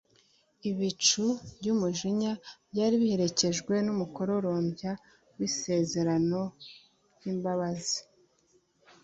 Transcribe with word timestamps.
Ibicu 0.69 1.25
by'umujinya 1.57 2.31
byari 2.71 2.95
biherekejwe 3.03 3.73
n'umukororombya 3.85 4.91
w'isezerano 5.37 6.41
ry'imbabazi. 7.15 7.99